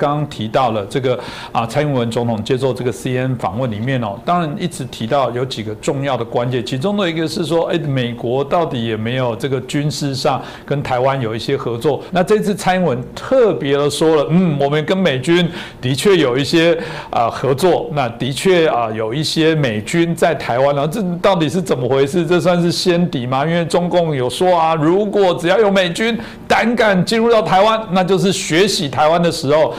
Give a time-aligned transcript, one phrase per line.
[0.00, 1.18] 刚刚提到了这个
[1.52, 12.02] 啊，蔡英文总统接受这个 CNN 访问里面哦，当然一直提到有几个重要的关键，其中的一个是说，哎，美国到底也没有这个军事上跟台湾有一些合作。
[12.12, 15.46] 那这次蔡英文特别的说了，嗯，我们跟美军
[15.82, 16.74] 的确有一些
[17.10, 22.24] 啊合作，那的确啊有一些美军在台湾呢，这到底是怎么回事？
[22.26, 23.44] 这算是先敌吗？
[23.44, 29.74] 因为中共有说啊，如果只要有美军胆敢进入到台湾，那就是学习台湾的时候，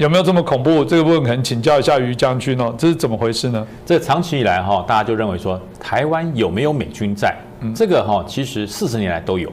[0.00, 0.82] 有没有这么恐怖？
[0.82, 3.66] 这个部分可能请教一下于将军哦，这是怎么回事呢？
[3.84, 7.36] 这长期以来哈，大家就认为说台湾有没有美军在？
[7.76, 9.52] 这个哈，其实四十年来都有，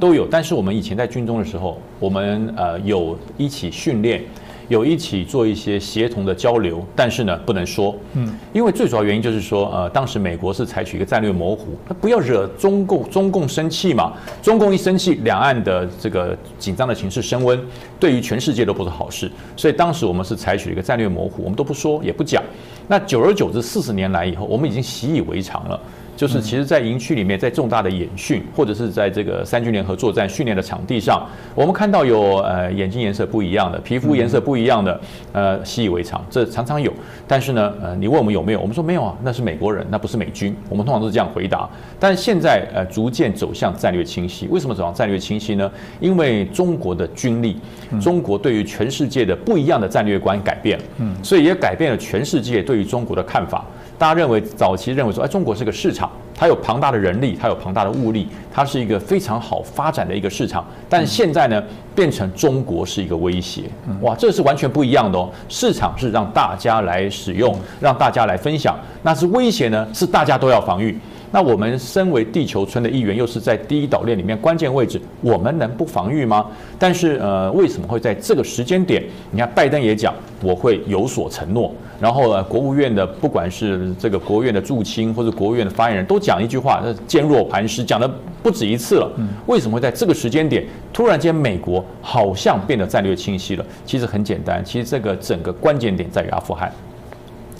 [0.00, 0.26] 都有。
[0.28, 4.20] 但是我们以前在军中的时候，我们呃有一起训练。
[4.68, 17.60] 有一起做一些协同的交流，但是呢，不能说，嗯，因为最主要原因就是说，呃，当时美国是采取一个战略模糊，他不要惹中共，中共生气嘛，中共一生气，两岸的这个紧张的情势升温，
[18.00, 22.42] 对于全世界都不是好事，所以当时我们是采取一个战略模糊，我们都不说，也不讲，
[22.88, 25.80] 那久而久之，四十年来以后，我们已经习以为常了。
[26.16, 35.00] 就是其实，在营区里面，在重大的演训，或者是在这个三军联合作战训练的场地上，我们看到有呃眼睛颜色不一样的，皮肤颜色不一样的，
[35.32, 36.92] 呃习以为常，这常常有。
[37.26, 40.54] 但是呢，呃，你问我们有没有，我们说没有啊，那是美国人，那不是美军。
[40.68, 41.68] 我们通常都是这样回答。
[41.98, 45.70] 但现在呃逐渐走向战略清晰，为什么走向战略清晰呢？
[46.00, 47.56] 因为中国的军力，
[48.00, 53.64] 中国对于全世界的不一样的战略观改变，嗯，所以也改变了全世界对于中国的看法。
[53.96, 56.03] 大家认为早期认为说，哎，中国是个市场，
[56.36, 60.66] 它有庞大的人力，它有庞大的物力，它是一个非常好发展的一个市场。
[60.88, 61.62] 但现在呢，
[61.94, 63.62] 变成中国是一个威胁，
[64.00, 65.30] 哇，这是完全不一样的哦。
[65.48, 70.98] 市场是让大家来使用，让大家来分享，那是威胁呢，是大家都要防御。
[71.34, 76.46] 那我们身为地球村的一员，又是在第一岛链里面关键位置，我们能不防御吗？
[76.78, 79.02] 但是呃，为什么会在这个时间点？
[79.32, 81.74] 你看拜登也讲，我会有所承诺。
[82.00, 88.08] 然后呢，国务院的不管是这个国务院的驻青或者国务院的发言人都讲一句话，坚若磐石，讲的
[88.40, 89.10] 不止一次了。
[89.46, 93.66] 为什么会在这个时间点突然间美国好像变得战略清晰了？
[93.84, 96.72] 其实很简单，其实这个整个关键点在于阿富汗，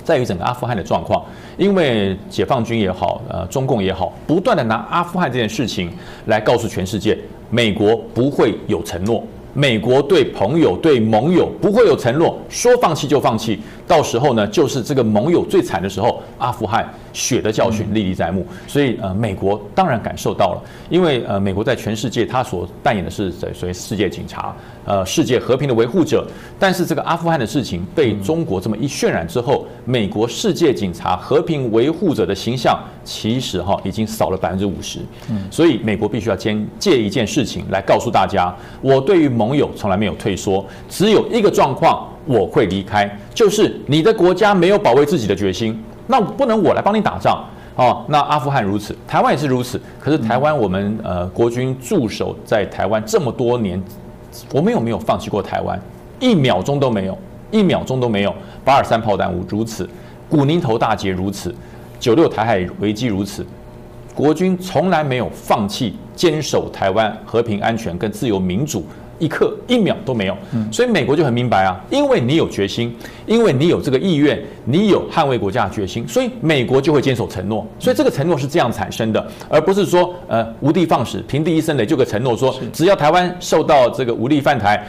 [0.05, 1.25] 在于整个阿富汗的状况。
[1.57, 5.91] 因为解放军也好，呃，中共也好，不断的拿阿富汗这件事情
[6.27, 7.19] 来告诉全世界，
[7.51, 9.25] 美国不会有承诺。
[9.57, 16.21] 美国对朋友、对盟友不会有承诺，说放弃就放弃，到时候呢，就是这个盟友最惨的时候。
[16.39, 24.55] 阿富汗血的教训历历在目，所以呃，美国当然感受到了，因为呃，美国在全世界它所扮演的是所谓世界警察，
[24.85, 26.27] 呃，世界和平的维护者。
[26.59, 34.99] 但是这个阿富汗的事情被中国这么一渲染之后，美国世界警察、和平维护者的形象其实哈已经少了百分之五十。
[35.31, 45.81] 嗯，所以美国必须要先借一件事情来告诉大家，我对于盟友从来没有退缩，只有一个状况我会离开，就是你的国家没有保卫自己的决心。
[46.07, 47.45] 那不能我来帮你打仗
[47.77, 48.05] 哦。
[48.09, 49.81] 那阿富汗如此，台湾也是如此。
[50.01, 53.83] 可是台湾我们呃国军驻守在台湾这么多年，
[54.53, 55.81] 我们有没有放弃过台湾？
[56.21, 57.19] 一秒钟都没有，
[57.51, 58.35] 一秒钟都没有。
[58.65, 59.89] 八二三炮弹如此，
[60.29, 61.55] 古宁头大捷如此，
[61.99, 63.45] 九六台海危机如此，
[64.15, 68.85] 国军从来没有放弃坚守台湾和平安全跟自由民主。
[69.19, 70.37] 一刻一秒都没有，
[70.73, 72.95] 所以美国就很明白啊，因为你有决心，
[73.27, 77.67] 因为你有这个意愿，你有捍卫国家的决心，所以美国就会坚守承诺。
[77.79, 84.85] 所以这个承诺是这样产生的，而不是说呃无的放矢、平地一声雷就个承诺说，只要台湾受到这个武力犯台，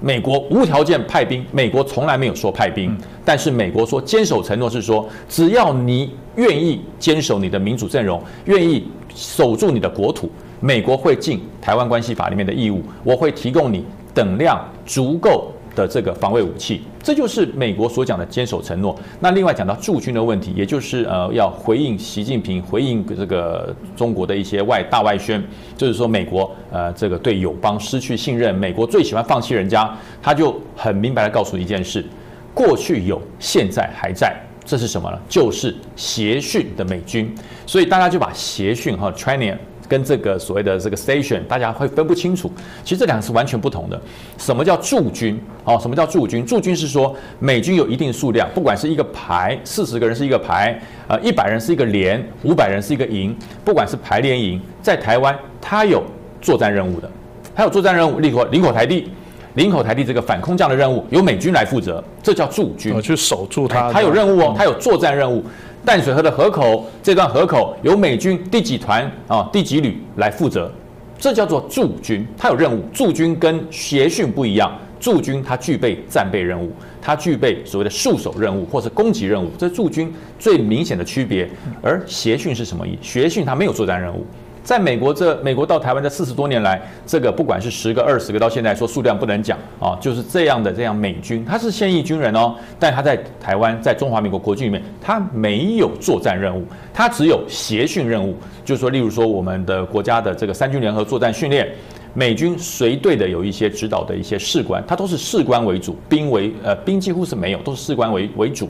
[0.00, 1.44] 美国无条件派兵。
[1.50, 10.30] 美国从来没有说派兵，但是美国说坚守承诺是说，只要你愿意坚守你的民主阵容，愿意守住你的国土。
[10.60, 18.98] 美国会尽台湾关系法里面的义务，我会提供你等量足够的这个防卫武器，这就是美国所讲的坚守承诺。
[19.20, 25.40] 那另外讲到驻军的问题，也就是呃要回应习近平，回应这个中国的一些外大外宣，
[25.76, 29.88] 就是说美国呃这个对友邦失去信任，美国最喜欢放弃人家，
[30.20, 32.04] 他就很明白的告诉一件事：
[32.52, 34.36] 过去有，现在还在。
[34.64, 35.18] 这是什么呢？
[35.28, 37.32] 就是协训的美军。
[37.64, 39.56] 所以大家就把协训和 training。
[39.88, 42.52] 跟这个所谓的这个 station，大家会分不清楚。
[42.84, 44.00] 其实这两个是完全不同的。
[44.36, 45.40] 什么叫驻军？
[45.64, 46.44] 哦，什么叫驻军？
[46.44, 56.04] 驻军是说美军有一定数量，不管是一个排，四十个人是一个排，呃，一百人是一个连，五百人是一个营，不管是排连营，在台湾它有
[56.40, 57.10] 作战任务的，
[57.54, 59.10] 它有作战任务，例如林口台地，
[59.54, 62.94] 林口台地这个反空降的任务由美军来负责，这叫驻军。
[62.94, 65.42] 我去守住它，它有任务哦，它有作战任务。
[65.84, 70.70] 淡水河的河口这段河口由美军第几团啊第几旅来负责，
[71.18, 72.82] 这叫做驻军，它有任务。
[72.92, 76.70] 驻军跟协训不一样，驻军它具备战备任务，
[77.00, 81.48] 它具备所谓的戍守任务或是攻击任务，这驻军最明显的区别。
[81.80, 82.98] 而协训是什么意？
[83.00, 84.26] 协训它没有作战任务。
[84.68, 101.66] 在美国这美国到台湾这四十多年来，这个不管是十个、二十个，到现在说数量不能讲啊，就是这样的这样美军，他是现役军人哦，但他在台湾在中华民国国军里面，他没有作战任务，他只有协训任务，就是说，例如说我们的国家的这个三军联合作战训练，
[102.12, 108.68] 美军随队的有一些指导的一些士官，他都是士官为主，兵为呃兵几乎是没有，都是士官为为主，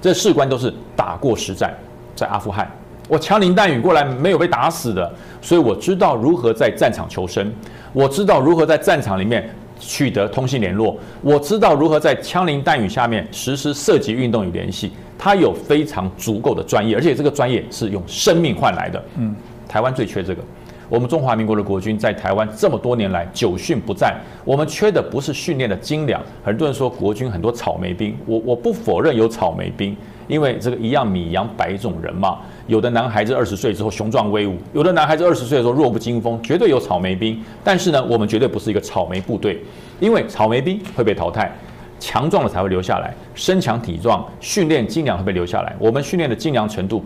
[0.00, 1.74] 这士官都是打过实战，
[2.16, 2.66] 在阿富汗。
[3.08, 5.12] 我枪林弹雨过来没有被打死的，
[5.42, 7.52] 所以我知道如何在战场求生，
[7.92, 9.48] 我知道如何在战场里面
[9.78, 14.92] 取得通信联络，我知道如何在枪林弹雨下面实施射击运动与联系。
[15.18, 19.02] 他有非常足够的专业，而且这个专业是用生命换来的。
[19.16, 19.34] 嗯，
[19.68, 20.42] 台湾最缺这个。
[20.88, 26.20] 我们中华民国的国军在台湾这么多年来久训不战，我们缺的不是训练的精良。
[26.44, 29.96] 很多人说国军很多草莓兵，我我不否认有草莓兵，
[30.26, 32.38] 因为这个一样米养百种人嘛。
[32.66, 37.38] 有的男孩子二十岁之后雄壮威武，有的男孩子二十岁的时候弱不禁风，绝对有草莓兵。
[37.62, 39.62] 但是呢，我们绝对不是一个草莓部队，
[40.00, 41.52] 因为草莓兵会被淘汰，
[42.00, 45.74] 强壮的才会留下来，身强体壮、训练精良会被留下来。
[45.78, 47.04] 我们训练的精良程度，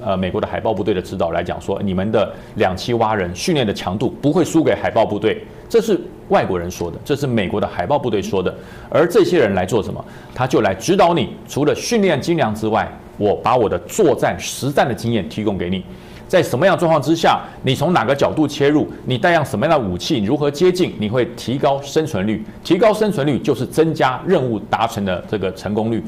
[0.00, 8.54] 呃，美国的海豹部队的指导来讲说，你们的两栖蛙人训练的强度不会输给海豹部队，这是外国人说的，这是美国的海豹部队说的。
[8.90, 10.04] 而这些人来做什么？
[10.34, 12.86] 他就来指导你，除了训练精良之外。
[13.18, 15.84] 我把我的作战实战的经验提供给你，
[16.26, 26.02] 在什么样状况之下，你从哪个角度切入，你带样什么样的武器，如何接近，你会提高生存率，提高生存率就是增加任务达成的这个成功率。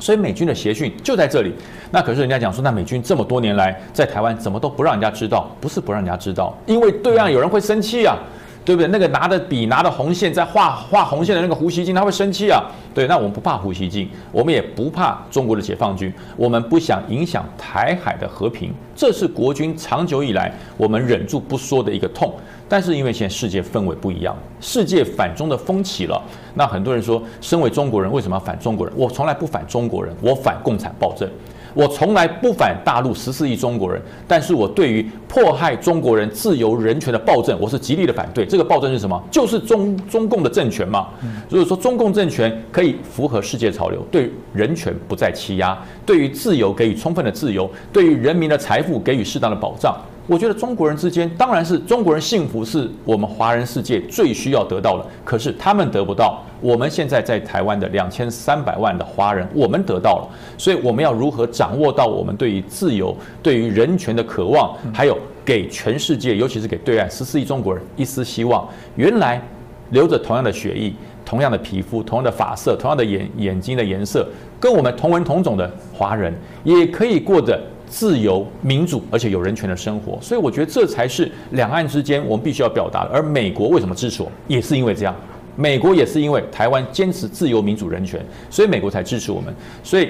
[0.00, 1.54] 所以美军的协训就在这里。
[1.92, 5.48] 那可是人家讲说，那美军这么多年来在台湾怎么都不让人家知道？
[5.60, 8.18] 不是不让人家知道，因为对岸有人会生气啊。
[8.64, 8.88] 对不对？
[8.88, 12.62] 那个拿着笔拿着红线在画画红线的那个胡锡进，他会生气啊。
[12.94, 22.32] 对，那我们不怕胡锡进，我们也不怕中国的解放军，我们不想影响台海的和平，这是国军长久以来我们忍住不说的一个痛。
[22.68, 26.22] 但是因为现在世界氛围不一样，世界反中的风起了，
[26.54, 28.94] 那很多人说，身为中国人为什么要反中国人？
[28.96, 31.28] 我从来不反中国人，我反共产暴政。
[31.74, 38.44] 我从来不反大陆十四亿中国人，但是我对于迫害中国人自由人权的暴政，我是极力的反对。
[38.44, 39.22] 这个暴政是什么？
[39.30, 41.08] 就是中中共的政权嘛。
[41.48, 49.96] 如果说中共政权可以符合世界潮流，对人权不再欺压，对于自由给予充分的自由，对于人民的财富给予适当的保障。
[50.28, 55.04] 我觉得中国人之间当然是中国人幸福，是我们华人世界最需要得到的。
[55.24, 60.28] 可是他们得不到，我们现在在台湾的两千三百万的华人，我们得到了。
[60.56, 68.68] 所以我们要如何掌握到我们对于自由、对于人权的渴望，还有给全世界，尤其是给对岸十四亿中国人一丝希望？
[68.94, 69.42] 原来
[69.90, 70.92] 流着同样的血液、
[71.24, 74.24] 同样的皮肤、同样的发色、同样的眼眼睛的颜色，
[74.60, 76.32] 跟我们同文同种的华人，
[76.62, 77.60] 也可以过着。
[77.92, 83.10] 自由、民主，而且有人权的生活，所以我觉得这才是两岸之间我们必须要表达的。
[83.12, 85.14] 而美国为什么支持我，也是因为这样。
[85.56, 89.54] 美国也是因为台湾坚持自由、民主、人权，所以美国才支持我们。
[89.84, 90.04] 所以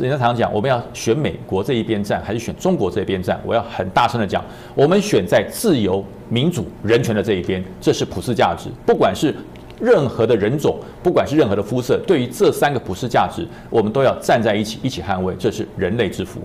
[0.00, 3.38] 人家常常讲，我们要选美国这一边站，还是选中国这一边站？
[3.44, 4.42] 我要很大声的讲，
[4.74, 8.70] 我们选在自由、民主、人权的这一边，这是普世价值。
[8.86, 9.34] 不管是
[9.78, 16.40] 任何的人种，不管是任何的肤色，对于这三个普世价值，我们都要站在一起，一起捍卫，这是人类之福。